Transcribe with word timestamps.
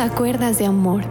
acuerdas 0.00 0.58
de 0.58 0.66
amor. 0.66 1.04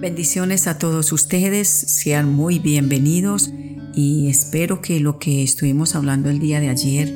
Bendiciones 0.00 0.66
a 0.66 0.78
todos 0.78 1.12
ustedes, 1.12 1.68
sean 1.68 2.32
muy 2.32 2.58
bienvenidos 2.58 3.52
y 3.94 4.28
espero 4.28 4.80
que 4.80 5.00
lo 5.00 5.18
que 5.18 5.42
estuvimos 5.42 5.94
hablando 5.94 6.30
el 6.30 6.38
día 6.38 6.60
de 6.60 6.68
ayer 6.68 7.12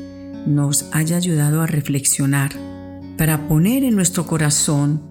nos 0.47 0.87
haya 0.93 1.17
ayudado 1.17 1.61
a 1.61 1.67
reflexionar 1.67 2.53
para 3.19 3.49
poner 3.49 3.85
en 3.85 3.97
nuestro 3.97 4.27
corazón 4.27 5.03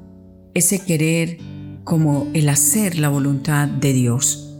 ese 0.53 0.79
querer 0.79 1.37
como 1.83 2.27
el 2.33 2.49
hacer 2.49 2.97
la 2.97 3.09
voluntad 3.09 3.67
de 3.67 3.93
Dios. 3.93 4.55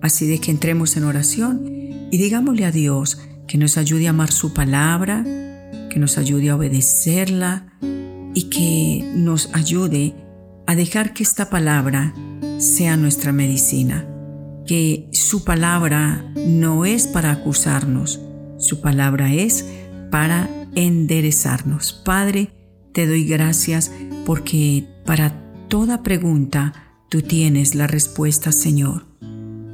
Así 0.00 0.26
de 0.26 0.38
que 0.38 0.50
entremos 0.50 0.96
en 0.96 1.04
oración 1.04 1.62
y 2.10 2.18
digámosle 2.18 2.64
a 2.64 2.70
Dios 2.70 3.18
que 3.48 3.58
nos 3.58 3.76
ayude 3.76 4.06
a 4.06 4.10
amar 4.10 4.30
su 4.32 4.54
palabra, 4.54 5.24
que 5.90 5.98
nos 5.98 6.16
ayude 6.16 6.50
a 6.50 6.56
obedecerla 6.56 7.74
y 8.34 8.50
que 8.50 9.10
nos 9.14 9.48
ayude 9.54 10.14
a 10.66 10.74
dejar 10.74 11.14
que 11.14 11.22
esta 11.22 11.50
palabra 11.50 12.14
sea 12.58 12.96
nuestra 12.96 13.32
medicina, 13.32 14.06
que 14.66 15.08
su 15.12 15.44
palabra 15.44 16.24
no 16.46 16.84
es 16.84 17.06
para 17.06 17.30
acusarnos, 17.30 18.20
su 18.58 18.80
palabra 18.80 19.32
es 19.32 19.66
para 20.10 20.48
enderezarnos. 20.74 21.92
Padre, 22.04 22.50
te 22.92 23.06
doy 23.06 23.24
gracias 23.24 23.92
porque 24.26 24.86
para 25.04 25.40
toda 25.68 26.02
pregunta 26.02 26.72
tú 27.08 27.22
tienes 27.22 27.74
la 27.74 27.86
respuesta, 27.86 28.52
Señor. 28.52 29.06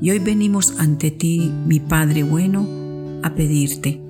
Y 0.03 0.11
hoy 0.11 0.19
venimos 0.19 0.75
ante 0.79 1.11
ti, 1.11 1.53
mi 1.67 1.79
Padre 1.79 2.23
bueno, 2.23 2.67
a 3.23 3.35
pedirte, 3.35 4.01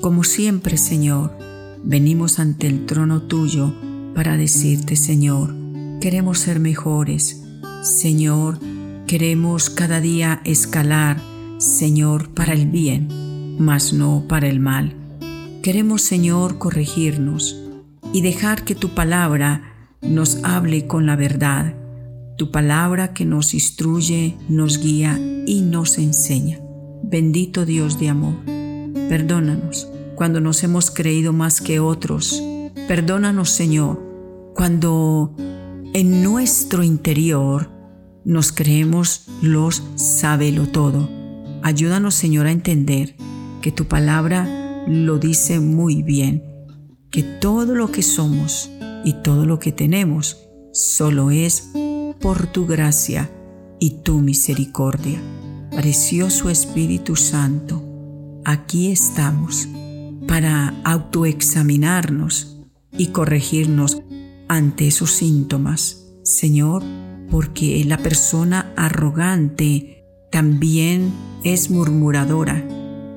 como 0.00 0.24
siempre, 0.24 0.76
Señor, 0.76 1.36
venimos 1.84 2.38
ante 2.38 2.66
el 2.66 2.84
trono 2.84 3.22
tuyo 3.22 3.72
para 4.16 4.38
decirte, 4.38 4.96
Señor, 4.96 5.54
queremos 6.00 6.38
ser 6.38 6.58
mejores. 6.58 7.44
Señor, 7.82 8.58
queremos 9.06 9.68
cada 9.68 10.00
día 10.00 10.40
escalar, 10.44 11.20
Señor, 11.58 12.30
para 12.30 12.54
el 12.54 12.66
bien, 12.66 13.08
mas 13.58 13.92
no 13.92 14.24
para 14.26 14.48
el 14.48 14.58
mal. 14.58 14.94
Queremos, 15.62 16.00
Señor, 16.00 16.56
corregirnos 16.56 17.62
y 18.14 18.22
dejar 18.22 18.64
que 18.64 18.74
tu 18.74 18.94
palabra 18.94 19.74
nos 20.00 20.42
hable 20.44 20.86
con 20.86 21.04
la 21.04 21.16
verdad, 21.16 21.74
tu 22.38 22.50
palabra 22.50 23.12
que 23.12 23.26
nos 23.26 23.52
instruye, 23.52 24.38
nos 24.48 24.78
guía 24.80 25.20
y 25.46 25.60
nos 25.60 25.98
enseña. 25.98 26.58
Bendito 27.02 27.66
Dios 27.66 28.00
de 28.00 28.08
amor, 28.08 28.36
perdónanos 29.10 29.88
cuando 30.14 30.40
nos 30.40 30.64
hemos 30.64 30.90
creído 30.90 31.34
más 31.34 31.60
que 31.60 31.80
otros. 31.80 32.42
Perdónanos, 32.88 33.50
Señor, 33.50 34.05
cuando 34.56 35.34
en 35.92 36.22
nuestro 36.22 36.82
interior 36.82 37.70
nos 38.24 38.52
creemos 38.52 39.28
los 39.42 39.82
sábelo 39.96 40.66
todo. 40.66 41.08
Ayúdanos, 41.62 42.14
Señor, 42.14 42.46
a 42.46 42.52
entender 42.52 43.16
que 43.60 43.70
tu 43.70 43.84
palabra 43.84 44.84
lo 44.88 45.18
dice 45.18 45.60
muy 45.60 46.02
bien, 46.02 46.42
que 47.10 47.22
todo 47.22 47.74
lo 47.74 47.92
que 47.92 48.02
somos 48.02 48.70
y 49.04 49.12
todo 49.22 49.44
lo 49.44 49.58
que 49.58 49.72
tenemos 49.72 50.38
solo 50.72 51.30
es 51.30 51.70
por 52.20 52.46
tu 52.46 52.66
gracia 52.66 53.30
y 53.78 54.02
tu 54.02 54.20
misericordia. 54.20 55.20
Precioso 55.70 56.48
Espíritu 56.48 57.14
Santo, 57.14 57.82
aquí 58.44 58.90
estamos 58.90 59.68
para 60.26 60.80
autoexaminarnos 60.84 62.56
y 62.98 63.08
corregirnos 63.08 64.02
ante 64.48 64.88
esos 64.88 65.12
síntomas, 65.12 66.04
Señor, 66.22 66.82
porque 67.30 67.84
la 67.84 67.98
persona 67.98 68.72
arrogante 68.76 70.04
también 70.30 71.12
es 71.44 71.70
murmuradora. 71.70 72.66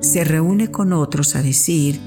Se 0.00 0.24
reúne 0.24 0.70
con 0.70 0.92
otros 0.92 1.36
a 1.36 1.42
decir, 1.42 2.00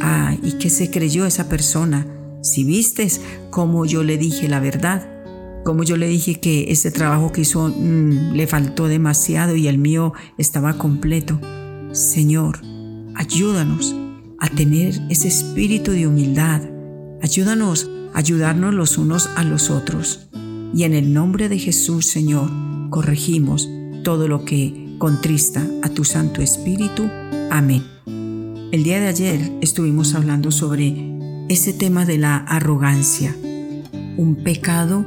ah, 0.00 0.36
¿y 0.42 0.52
qué 0.52 0.70
se 0.70 0.90
creyó 0.90 1.26
esa 1.26 1.48
persona? 1.48 2.06
Si 2.42 2.64
vistes 2.64 3.20
como 3.50 3.86
yo 3.86 4.02
le 4.02 4.18
dije 4.18 4.48
la 4.48 4.60
verdad, 4.60 5.08
como 5.64 5.82
yo 5.82 5.96
le 5.96 6.08
dije 6.08 6.40
que 6.40 6.70
ese 6.70 6.90
trabajo 6.90 7.32
que 7.32 7.42
hizo 7.42 7.68
mm, 7.68 8.32
le 8.32 8.46
faltó 8.46 8.88
demasiado 8.88 9.56
y 9.56 9.68
el 9.68 9.78
mío 9.78 10.12
estaba 10.38 10.78
completo. 10.78 11.40
Señor, 11.92 12.60
ayúdanos 13.14 13.94
a 14.38 14.48
tener 14.48 14.94
ese 15.10 15.28
espíritu 15.28 15.92
de 15.92 16.06
humildad. 16.06 16.62
Ayúdanos 17.22 17.90
ayudarnos 18.14 18.74
los 18.74 18.98
unos 18.98 19.28
a 19.36 19.44
los 19.44 19.70
otros. 19.70 20.28
Y 20.74 20.84
en 20.84 20.94
el 20.94 21.12
nombre 21.12 21.48
de 21.48 21.58
Jesús, 21.58 22.06
Señor, 22.06 22.50
corregimos 22.90 23.68
todo 24.04 24.28
lo 24.28 24.44
que 24.44 24.96
contrista 24.98 25.66
a 25.82 25.88
tu 25.88 26.04
Santo 26.04 26.42
Espíritu. 26.42 27.08
Amén. 27.50 27.84
El 28.70 28.82
día 28.82 29.00
de 29.00 29.08
ayer 29.08 29.52
estuvimos 29.60 30.14
hablando 30.14 30.50
sobre 30.50 31.16
ese 31.48 31.72
tema 31.72 32.04
de 32.04 32.18
la 32.18 32.36
arrogancia, 32.36 33.34
un 34.16 34.36
pecado 34.44 35.06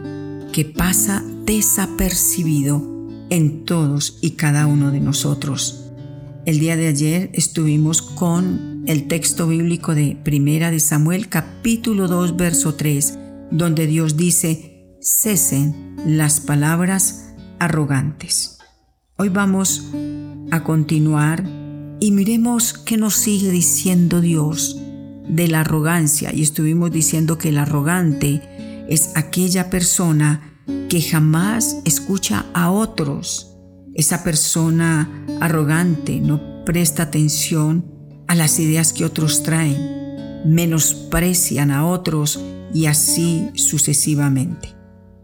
que 0.51 0.65
pasa 0.65 1.23
desapercibido 1.45 2.81
en 3.29 3.65
todos 3.65 4.17
y 4.21 4.31
cada 4.31 4.67
uno 4.67 4.91
de 4.91 4.99
nosotros. 4.99 5.80
El 6.43 6.57
día 6.57 6.75
de 6.75 6.87
ayer 6.87 7.29
estuvimos 7.33 8.01
con 8.01 8.83
el 8.87 9.07
texto 9.07 9.47
bíblico 9.47 9.93
de 9.93 10.17
Primera 10.23 10.71
de 10.71 10.79
Samuel 10.79 11.29
capítulo 11.29 12.07
2 12.07 12.35
verso 12.35 12.73
3, 12.73 13.19
donde 13.51 13.85
Dios 13.85 14.17
dice, 14.17 14.97
cesen 14.99 15.95
las 16.03 16.39
palabras 16.39 17.35
arrogantes. 17.59 18.57
Hoy 19.17 19.29
vamos 19.29 19.91
a 20.49 20.63
continuar 20.63 21.43
y 21.99 22.09
miremos 22.09 22.73
qué 22.73 22.97
nos 22.97 23.13
sigue 23.13 23.51
diciendo 23.51 24.19
Dios 24.19 24.81
de 25.29 25.47
la 25.47 25.59
arrogancia. 25.59 26.33
Y 26.33 26.41
estuvimos 26.41 26.89
diciendo 26.91 27.37
que 27.37 27.49
el 27.49 27.59
arrogante 27.59 28.41
es 28.89 29.11
aquella 29.15 29.69
persona 29.69 30.41
que 30.89 31.03
jamás 31.03 31.77
escucha 31.85 32.47
a 32.55 32.71
otros. 32.71 33.50
Esa 33.93 34.23
persona 34.23 35.25
arrogante 35.39 36.19
no 36.21 36.63
presta 36.65 37.03
atención 37.03 37.85
a 38.27 38.35
las 38.35 38.59
ideas 38.59 38.93
que 38.93 39.03
otros 39.03 39.43
traen, 39.43 40.45
menosprecian 40.45 41.71
a 41.71 41.85
otros 41.85 42.39
y 42.73 42.85
así 42.85 43.49
sucesivamente. 43.55 44.69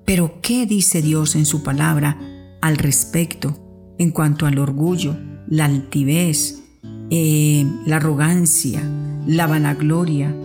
Pero 0.06 0.40
¿qué 0.42 0.66
dice 0.66 1.02
Dios 1.02 1.36
en 1.36 1.46
su 1.46 1.64
palabra 1.64 2.18
al 2.62 2.78
respecto 2.78 3.96
en 3.98 4.12
cuanto 4.12 4.46
al 4.46 4.60
orgullo, 4.60 5.18
la 5.48 5.66
altivez, 5.66 6.64
eh, 7.10 7.66
la 7.86 7.98
arrogancia, 7.98 8.82
la 9.26 9.48
vanagloria? 9.48 10.36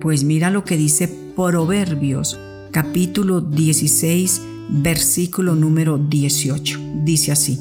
Pues 0.00 0.24
mira 0.24 0.50
lo 0.50 0.64
que 0.64 0.76
dice 0.76 1.08
Proverbios 1.36 2.38
capítulo 2.72 3.40
16 3.40 4.42
versículo 4.70 5.54
número 5.54 5.98
18. 5.98 6.78
Dice 7.04 7.32
así, 7.32 7.58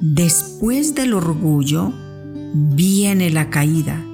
después 0.00 0.94
del 0.94 1.14
orgullo 1.14 1.92
viene 2.54 3.30
la 3.30 3.50
caída, 3.50 4.04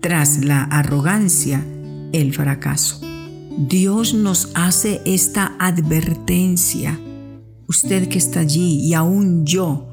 tras 0.00 0.44
la 0.44 0.64
arrogancia, 0.64 1.64
el 2.12 2.32
fracaso. 2.32 3.00
Dios 3.58 4.14
nos 4.14 4.50
hace 4.54 5.00
esta 5.04 5.56
advertencia. 5.58 6.98
Usted 7.66 8.08
que 8.08 8.18
está 8.18 8.40
allí 8.40 8.80
y 8.80 8.94
aún 8.94 9.44
yo, 9.44 9.88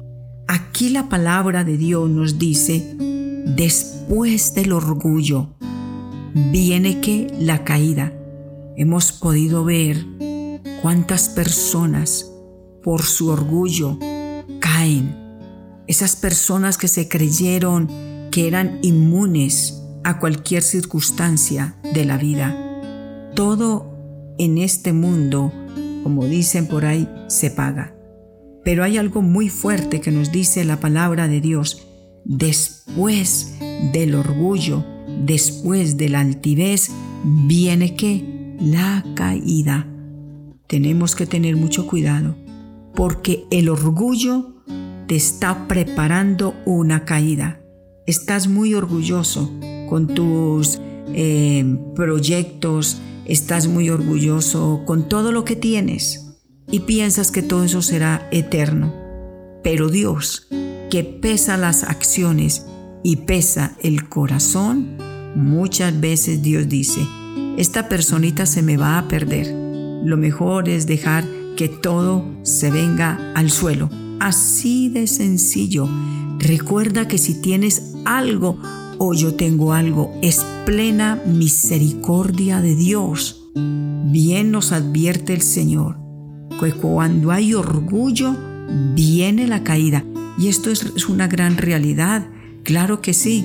aquí 0.46 0.88
la 0.88 1.08
palabra 1.08 1.64
de 1.64 1.76
Dios 1.76 2.08
nos 2.08 2.38
dice, 2.38 2.96
después 3.56 4.54
del 4.54 4.72
orgullo, 4.72 5.56
viene 6.52 7.00
que 7.00 7.26
la 7.40 7.64
caída. 7.64 8.12
Hemos 8.76 9.12
podido 9.12 9.64
ver 9.64 10.06
cuántas 10.82 11.28
personas 11.28 12.30
por 12.82 13.02
su 13.02 13.28
orgullo 13.28 13.98
caen 14.60 15.26
esas 15.86 16.16
personas 16.16 16.78
que 16.78 16.88
se 16.88 17.08
creyeron 17.08 17.88
que 18.30 18.48
eran 18.48 18.78
inmunes 18.82 19.82
a 20.04 20.18
cualquier 20.18 20.62
circunstancia 20.62 21.76
de 21.94 22.04
la 22.04 22.16
vida. 22.16 22.56
Todo 23.34 24.34
en 24.38 24.58
este 24.58 24.92
mundo, 24.92 25.52
como 26.02 26.24
dicen 26.26 26.66
por 26.66 26.84
ahí, 26.84 27.08
se 27.28 27.50
paga. 27.50 27.94
Pero 28.64 28.82
hay 28.82 28.98
algo 28.98 29.22
muy 29.22 29.48
fuerte 29.48 30.00
que 30.00 30.10
nos 30.10 30.32
dice 30.32 30.64
la 30.64 30.80
palabra 30.80 31.28
de 31.28 31.40
Dios. 31.40 31.86
Después 32.24 33.54
del 33.92 34.16
orgullo, 34.16 34.84
después 35.24 35.96
de 35.96 36.08
la 36.08 36.20
altivez, 36.20 36.90
viene 37.24 37.94
que 37.94 38.56
la 38.60 39.04
caída. 39.14 39.86
Tenemos 40.66 41.14
que 41.14 41.26
tener 41.26 41.56
mucho 41.56 41.86
cuidado, 41.86 42.34
porque 42.94 43.44
el 43.50 43.68
orgullo 43.68 44.54
te 45.06 45.14
está 45.14 45.68
preparando 45.68 46.54
una 46.64 47.04
caída. 47.04 47.60
Estás 48.06 48.48
muy 48.48 48.74
orgulloso 48.74 49.52
con 49.88 50.08
tus 50.08 50.80
eh, 51.14 51.64
proyectos, 51.94 53.00
estás 53.24 53.68
muy 53.68 53.90
orgulloso 53.90 54.82
con 54.86 55.08
todo 55.08 55.32
lo 55.32 55.44
que 55.44 55.56
tienes 55.56 56.26
y 56.70 56.80
piensas 56.80 57.30
que 57.30 57.42
todo 57.42 57.64
eso 57.64 57.82
será 57.82 58.28
eterno. 58.32 58.92
Pero 59.62 59.88
Dios, 59.88 60.48
que 60.90 61.04
pesa 61.04 61.56
las 61.56 61.84
acciones 61.84 62.66
y 63.02 63.16
pesa 63.16 63.76
el 63.82 64.08
corazón, 64.08 64.96
muchas 65.34 66.00
veces 66.00 66.42
Dios 66.42 66.68
dice, 66.68 67.00
esta 67.56 67.88
personita 67.88 68.46
se 68.46 68.62
me 68.62 68.76
va 68.76 68.98
a 68.98 69.08
perder. 69.08 69.65
Lo 70.04 70.16
mejor 70.16 70.68
es 70.68 70.86
dejar 70.86 71.24
que 71.56 71.68
todo 71.68 72.24
se 72.42 72.70
venga 72.70 73.32
al 73.34 73.50
suelo. 73.50 73.90
Así 74.20 74.88
de 74.88 75.06
sencillo. 75.06 75.88
Recuerda 76.38 77.08
que 77.08 77.18
si 77.18 77.40
tienes 77.40 77.94
algo 78.04 78.58
o 78.98 79.14
yo 79.14 79.34
tengo 79.34 79.72
algo, 79.72 80.12
es 80.22 80.44
plena 80.64 81.20
misericordia 81.26 82.60
de 82.60 82.74
Dios. 82.74 83.50
Bien 83.54 84.50
nos 84.50 84.72
advierte 84.72 85.34
el 85.34 85.42
Señor 85.42 86.06
que 86.58 86.72
cuando 86.72 87.30
hay 87.30 87.54
orgullo, 87.54 88.34
viene 88.94 89.46
la 89.46 89.62
caída. 89.62 90.04
Y 90.38 90.48
esto 90.48 90.70
es 90.70 91.08
una 91.08 91.28
gran 91.28 91.56
realidad. 91.56 92.28
Claro 92.62 93.00
que 93.00 93.14
sí. 93.14 93.44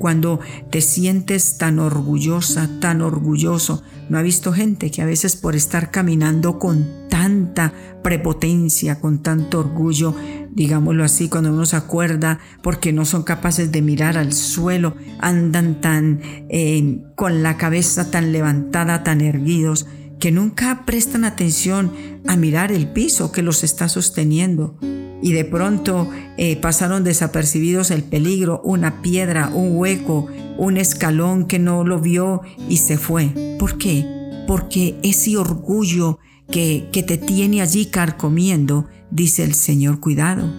Cuando 0.00 0.40
te 0.70 0.80
sientes 0.80 1.58
tan 1.58 1.78
orgullosa, 1.78 2.70
tan 2.80 3.02
orgulloso, 3.02 3.82
¿no 4.08 4.16
ha 4.16 4.22
visto 4.22 4.50
gente 4.50 4.90
que 4.90 5.02
a 5.02 5.04
veces 5.04 5.36
por 5.36 5.54
estar 5.54 5.90
caminando 5.90 6.58
con 6.58 6.88
tanta 7.10 7.74
prepotencia, 8.02 8.98
con 8.98 9.22
tanto 9.22 9.60
orgullo, 9.60 10.14
digámoslo 10.52 11.04
así, 11.04 11.28
cuando 11.28 11.52
uno 11.52 11.66
se 11.66 11.76
acuerda, 11.76 12.38
porque 12.62 12.94
no 12.94 13.04
son 13.04 13.24
capaces 13.24 13.72
de 13.72 13.82
mirar 13.82 14.16
al 14.16 14.32
suelo, 14.32 14.94
andan 15.18 15.82
tan 15.82 16.20
eh, 16.48 17.02
con 17.14 17.42
la 17.42 17.58
cabeza 17.58 18.10
tan 18.10 18.32
levantada, 18.32 19.04
tan 19.04 19.20
erguidos, 19.20 19.86
que 20.18 20.32
nunca 20.32 20.86
prestan 20.86 21.26
atención 21.26 21.92
a 22.26 22.36
mirar 22.36 22.72
el 22.72 22.88
piso 22.88 23.32
que 23.32 23.42
los 23.42 23.64
está 23.64 23.90
sosteniendo. 23.90 24.78
Y 25.22 25.32
de 25.32 25.44
pronto 25.44 26.08
eh, 26.36 26.56
pasaron 26.56 27.04
desapercibidos 27.04 27.90
el 27.90 28.02
peligro, 28.02 28.60
una 28.64 29.02
piedra, 29.02 29.48
un 29.48 29.76
hueco, 29.76 30.26
un 30.56 30.76
escalón 30.76 31.46
que 31.46 31.58
no 31.58 31.84
lo 31.84 32.00
vio 32.00 32.42
y 32.68 32.78
se 32.78 32.96
fue. 32.96 33.56
¿Por 33.58 33.78
qué? 33.78 34.04
Porque 34.46 34.98
ese 35.02 35.36
orgullo 35.36 36.18
que, 36.50 36.88
que 36.92 37.02
te 37.02 37.18
tiene 37.18 37.60
allí 37.60 37.86
carcomiendo, 37.86 38.86
dice 39.10 39.44
el 39.44 39.54
Señor, 39.54 40.00
cuidado, 40.00 40.50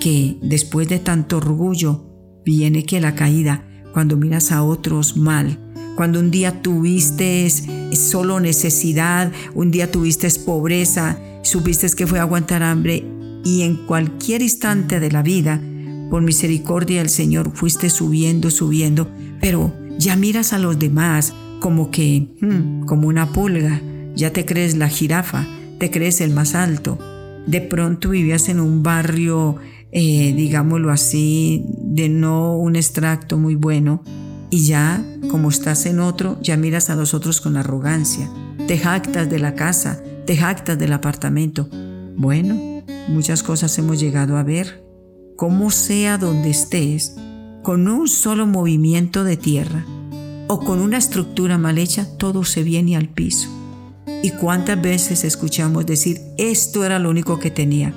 que 0.00 0.36
después 0.42 0.88
de 0.88 0.98
tanto 0.98 1.38
orgullo 1.38 2.04
viene 2.44 2.84
que 2.84 3.00
la 3.00 3.14
caída, 3.14 3.66
cuando 3.92 4.16
miras 4.16 4.52
a 4.52 4.62
otros 4.62 5.16
mal, 5.16 5.58
cuando 5.96 6.18
un 6.18 6.30
día 6.30 6.60
tuviste 6.60 7.48
solo 7.92 8.40
necesidad, 8.40 9.32
un 9.54 9.70
día 9.70 9.90
tuviste 9.90 10.28
pobreza, 10.44 11.18
supiste 11.42 11.88
que 11.96 12.06
fue 12.06 12.18
aguantar 12.18 12.62
hambre 12.62 13.13
y 13.44 13.62
en 13.62 13.76
cualquier 13.76 14.42
instante 14.42 15.00
de 15.00 15.10
la 15.10 15.22
vida, 15.22 15.60
por 16.10 16.22
misericordia 16.22 16.98
del 16.98 17.10
Señor, 17.10 17.52
fuiste 17.54 17.90
subiendo, 17.90 18.50
subiendo, 18.50 19.08
pero 19.40 19.72
ya 19.98 20.16
miras 20.16 20.52
a 20.52 20.58
los 20.58 20.78
demás 20.78 21.34
como 21.60 21.90
que, 21.90 22.28
hmm, 22.40 22.84
como 22.86 23.08
una 23.08 23.32
pulga, 23.32 23.80
ya 24.16 24.32
te 24.32 24.44
crees 24.44 24.76
la 24.76 24.88
jirafa, 24.88 25.46
te 25.78 25.90
crees 25.90 26.20
el 26.20 26.30
más 26.30 26.54
alto. 26.54 26.98
De 27.46 27.60
pronto 27.60 28.10
vivías 28.10 28.48
en 28.48 28.60
un 28.60 28.82
barrio, 28.82 29.56
eh, 29.92 30.32
digámoslo 30.34 30.90
así, 30.90 31.64
de 31.68 32.08
no 32.08 32.56
un 32.56 32.76
extracto 32.76 33.38
muy 33.38 33.54
bueno, 33.54 34.02
y 34.50 34.66
ya, 34.66 35.04
como 35.30 35.48
estás 35.48 35.84
en 35.86 35.98
otro, 35.98 36.38
ya 36.40 36.56
miras 36.56 36.90
a 36.90 36.94
los 36.94 37.12
otros 37.12 37.40
con 37.40 37.56
arrogancia. 37.56 38.30
Te 38.68 38.78
jactas 38.78 39.28
de 39.28 39.40
la 39.40 39.54
casa, 39.54 40.00
te 40.26 40.36
jactas 40.36 40.78
del 40.78 40.92
apartamento. 40.92 41.68
Bueno, 42.16 42.73
muchas 43.08 43.42
cosas 43.42 43.76
hemos 43.78 44.00
llegado 44.00 44.36
a 44.36 44.42
ver. 44.42 44.84
Como 45.36 45.70
sea 45.70 46.18
donde 46.18 46.50
estés, 46.50 47.16
con 47.62 47.88
un 47.88 48.08
solo 48.08 48.46
movimiento 48.46 49.24
de 49.24 49.36
tierra 49.36 49.84
o 50.48 50.60
con 50.60 50.80
una 50.80 50.98
estructura 50.98 51.58
mal 51.58 51.78
hecha, 51.78 52.06
todo 52.18 52.44
se 52.44 52.62
viene 52.62 52.96
al 52.96 53.08
piso. 53.08 53.48
¿Y 54.22 54.30
cuántas 54.30 54.80
veces 54.80 55.24
escuchamos 55.24 55.86
decir, 55.86 56.20
esto 56.38 56.84
era 56.84 56.98
lo 56.98 57.10
único 57.10 57.38
que 57.38 57.50
tenía? 57.50 57.94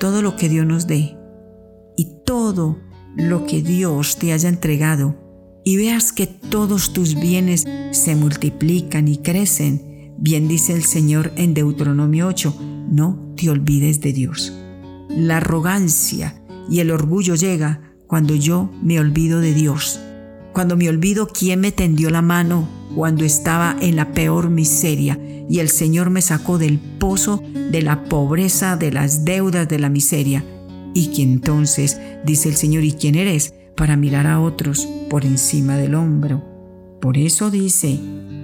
Todo 0.00 0.22
lo 0.22 0.36
que 0.36 0.48
Dios 0.48 0.66
nos 0.66 0.86
dé 0.86 1.16
y 1.96 2.16
todo 2.24 2.78
lo 3.16 3.46
que 3.46 3.62
Dios 3.62 4.16
te 4.16 4.32
haya 4.32 4.48
entregado 4.48 5.14
y 5.64 5.76
veas 5.76 6.12
que 6.12 6.26
todos 6.26 6.92
tus 6.92 7.18
bienes 7.18 7.64
se 7.90 8.14
multiplican 8.14 9.08
y 9.08 9.18
crecen, 9.18 10.14
bien 10.18 10.46
dice 10.46 10.72
el 10.72 10.84
Señor 10.84 11.32
en 11.36 11.54
Deuteronomio 11.54 12.28
8, 12.28 12.75
no 12.88 13.34
te 13.36 13.50
olvides 13.50 14.00
de 14.00 14.12
Dios. 14.12 14.52
La 15.08 15.38
arrogancia 15.38 16.42
y 16.68 16.80
el 16.80 16.90
orgullo 16.90 17.34
llega 17.34 17.80
cuando 18.06 18.34
yo 18.34 18.70
me 18.82 19.00
olvido 19.00 19.40
de 19.40 19.54
Dios, 19.54 20.00
cuando 20.52 20.76
me 20.76 20.88
olvido 20.88 21.28
quién 21.28 21.60
me 21.60 21.72
tendió 21.72 22.10
la 22.10 22.22
mano 22.22 22.68
cuando 22.94 23.24
estaba 23.24 23.76
en 23.80 23.96
la 23.96 24.12
peor 24.12 24.48
miseria 24.50 25.18
y 25.48 25.58
el 25.58 25.68
Señor 25.68 26.10
me 26.10 26.22
sacó 26.22 26.58
del 26.58 26.78
pozo 26.78 27.42
de 27.70 27.82
la 27.82 28.04
pobreza, 28.04 28.76
de 28.76 28.92
las 28.92 29.24
deudas, 29.24 29.68
de 29.68 29.78
la 29.78 29.88
miseria. 29.88 30.44
Y 30.94 31.08
que 31.08 31.22
entonces 31.22 32.00
dice 32.24 32.48
el 32.48 32.56
Señor, 32.56 32.84
¿y 32.84 32.92
quién 32.92 33.16
eres? 33.16 33.52
para 33.76 33.96
mirar 33.96 34.26
a 34.26 34.40
otros 34.40 34.88
por 35.08 35.24
encima 35.24 35.76
del 35.76 35.94
hombro. 35.94 36.42
Por 37.00 37.18
eso 37.18 37.50
dice, 37.50 38.00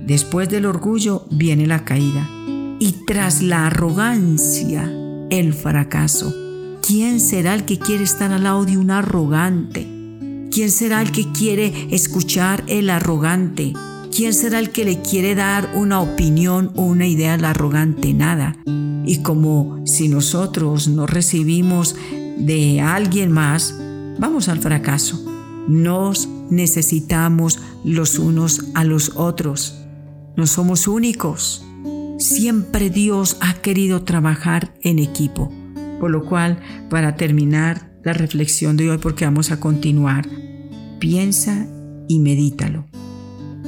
después 0.07 0.49
del 0.49 0.67
orgullo 0.67 1.25
viene 1.31 1.67
la 1.67 1.85
caída 1.85 2.29
y 2.83 2.91
tras 3.07 3.43
la 3.43 3.69
arrogancia 3.69 4.93
el 5.31 5.55
fracaso. 5.55 6.35
¿Quién 6.85 7.21
será 7.21 7.55
el 7.55 7.65
que 7.65 7.79
quiere 7.79 8.03
estar 8.03 8.33
al 8.33 8.43
lado 8.43 8.65
de 8.65 8.77
un 8.77 8.91
arrogante? 8.91 9.87
¿Quién 10.51 10.69
será 10.69 11.01
el 11.01 11.13
que 11.13 11.31
quiere 11.31 11.87
escuchar 11.93 12.65
el 12.67 12.91
arrogante? 12.91 13.73
¿Quién 14.11 14.35
será 14.35 14.59
el 14.59 14.71
que 14.71 14.85
le 14.85 15.01
quiere 15.01 15.37
dar 15.37 15.71
una 15.77 16.01
opinión 16.01 16.73
o 16.75 16.83
una 16.83 17.07
idea 17.07 17.35
al 17.35 17.45
arrogante? 17.45 18.15
Nada. 18.15 18.57
Y 19.07 19.23
como 19.23 19.87
si 19.87 20.09
nosotros 20.09 20.89
no 20.89 21.07
recibimos 21.07 21.95
de 22.37 22.81
alguien 22.81 23.31
más, 23.31 23.77
vamos 24.19 24.49
al 24.49 24.59
fracaso. 24.59 25.25
Nos 25.69 26.29
necesitamos 26.51 27.61
los 27.85 28.19
unos 28.19 28.65
a 28.75 28.83
los 28.83 29.13
otros. 29.15 29.79
No 30.35 30.49
somos 30.49 30.89
únicos. 30.89 31.65
Siempre 32.23 32.89
Dios 32.89 33.37
ha 33.41 33.55
querido 33.55 34.05
trabajar 34.05 34.75
en 34.83 35.01
equipo. 35.01 35.51
Por 35.99 36.13
lo 36.13 36.25
cual, 36.25 36.61
para 36.89 37.17
terminar 37.17 37.91
la 38.05 38.13
reflexión 38.13 38.77
de 38.77 38.91
hoy, 38.91 38.99
porque 38.99 39.25
vamos 39.25 39.51
a 39.51 39.59
continuar, 39.59 40.29
piensa 41.01 41.67
y 42.07 42.21
medítalo. 42.21 42.87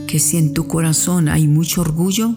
Que 0.06 0.20
si 0.20 0.36
en 0.36 0.54
tu 0.54 0.68
corazón 0.68 1.28
hay 1.28 1.48
mucho 1.48 1.80
orgullo 1.80 2.36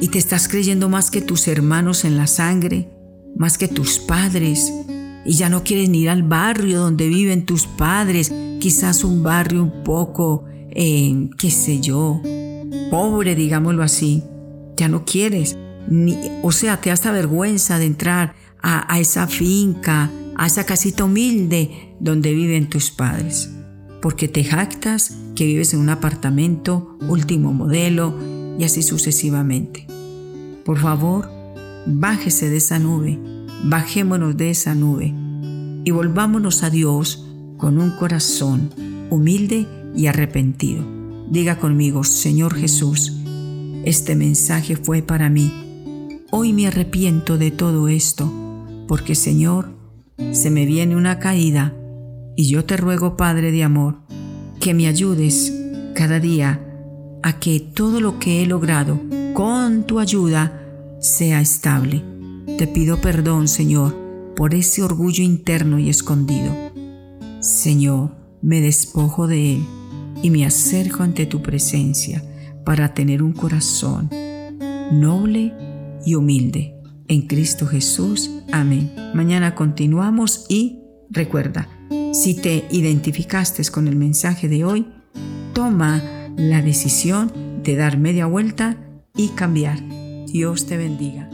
y 0.00 0.08
te 0.08 0.18
estás 0.18 0.48
creyendo 0.48 0.88
más 0.88 1.12
que 1.12 1.20
tus 1.20 1.46
hermanos 1.46 2.04
en 2.04 2.16
la 2.16 2.26
sangre, 2.26 2.90
más 3.36 3.56
que 3.56 3.68
tus 3.68 4.00
padres, 4.00 4.72
y 5.24 5.34
ya 5.34 5.48
no 5.48 5.62
quieres 5.62 5.88
ni 5.88 6.02
ir 6.02 6.10
al 6.10 6.24
barrio 6.24 6.80
donde 6.80 7.08
viven 7.08 7.46
tus 7.46 7.68
padres, 7.68 8.32
quizás 8.58 9.04
un 9.04 9.22
barrio 9.22 9.62
un 9.62 9.84
poco, 9.84 10.44
eh, 10.70 11.30
qué 11.38 11.52
sé 11.52 11.80
yo, 11.80 12.20
pobre, 12.90 13.36
digámoslo 13.36 13.84
así, 13.84 14.24
ya 14.76 14.88
no 14.88 15.04
quieres, 15.04 15.56
ni, 15.88 16.16
o 16.42 16.52
sea, 16.52 16.80
te 16.80 16.90
hasta 16.90 17.12
vergüenza 17.12 17.78
de 17.78 17.86
entrar 17.86 18.34
a, 18.60 18.92
a 18.92 18.98
esa 18.98 19.26
finca, 19.26 20.10
a 20.36 20.46
esa 20.46 20.64
casita 20.64 21.04
humilde 21.04 21.94
donde 22.00 22.34
viven 22.34 22.68
tus 22.68 22.90
padres, 22.90 23.50
porque 24.02 24.28
te 24.28 24.44
jactas 24.44 25.16
que 25.34 25.46
vives 25.46 25.74
en 25.74 25.80
un 25.80 25.90
apartamento 25.90 26.98
último 27.08 27.52
modelo 27.52 28.14
y 28.58 28.64
así 28.64 28.82
sucesivamente. 28.82 29.86
Por 30.64 30.78
favor, 30.78 31.30
bájese 31.86 32.50
de 32.50 32.56
esa 32.56 32.78
nube 32.78 33.18
bajémonos 33.64 34.36
de 34.36 34.50
esa 34.50 34.74
nube 34.74 35.14
y 35.84 35.90
volvámonos 35.90 36.62
a 36.62 36.70
Dios 36.70 37.26
con 37.56 37.78
un 37.78 37.90
corazón 37.92 38.70
humilde 39.10 39.66
y 39.96 40.06
arrepentido. 40.06 40.84
Diga 41.30 41.58
conmigo, 41.58 42.04
Señor 42.04 42.54
Jesús, 42.54 43.12
este 43.86 44.16
mensaje 44.16 44.74
fue 44.74 45.00
para 45.00 45.30
mí. 45.30 45.52
Hoy 46.32 46.52
me 46.52 46.66
arrepiento 46.66 47.38
de 47.38 47.52
todo 47.52 47.86
esto, 47.86 48.32
porque 48.88 49.14
Señor, 49.14 49.70
se 50.32 50.50
me 50.50 50.66
viene 50.66 50.96
una 50.96 51.20
caída 51.20 51.72
y 52.34 52.48
yo 52.48 52.64
te 52.64 52.76
ruego, 52.76 53.16
Padre 53.16 53.52
de 53.52 53.62
amor, 53.62 54.00
que 54.60 54.74
me 54.74 54.88
ayudes 54.88 55.52
cada 55.94 56.18
día 56.18 56.60
a 57.22 57.38
que 57.38 57.60
todo 57.60 58.00
lo 58.00 58.18
que 58.18 58.42
he 58.42 58.46
logrado 58.46 59.00
con 59.34 59.84
tu 59.84 60.00
ayuda 60.00 60.60
sea 61.00 61.40
estable 61.40 62.02
te 62.58 62.66
pido 62.66 63.00
perdón, 63.00 63.46
Señor, 63.46 63.94
por 64.34 64.52
ese 64.54 64.82
orgullo 64.82 65.22
interno 65.22 65.78
y 65.78 65.90
escondido. 65.90 66.52
Señor, 67.38 68.16
me 68.42 68.60
despojo 68.60 69.28
de 69.28 69.54
él 69.54 69.64
y 70.22 70.30
me 70.30 70.44
acerco 70.44 71.04
ante 71.04 71.26
tu 71.26 71.40
presencia 71.40 72.24
para 72.66 72.92
tener 72.92 73.22
un 73.22 73.32
corazón 73.32 74.10
noble 74.90 75.54
y 76.04 76.16
humilde. 76.16 76.74
En 77.08 77.22
Cristo 77.22 77.66
Jesús. 77.66 78.30
Amén. 78.52 78.92
Mañana 79.14 79.54
continuamos 79.54 80.46
y 80.48 80.80
recuerda, 81.08 81.68
si 82.12 82.34
te 82.34 82.66
identificaste 82.70 83.62
con 83.70 83.86
el 83.86 83.94
mensaje 83.94 84.48
de 84.48 84.64
hoy, 84.64 84.86
toma 85.52 86.02
la 86.36 86.60
decisión 86.60 87.32
de 87.62 87.76
dar 87.76 87.98
media 87.98 88.26
vuelta 88.26 88.76
y 89.14 89.28
cambiar. 89.28 89.78
Dios 90.26 90.66
te 90.66 90.76
bendiga. 90.76 91.30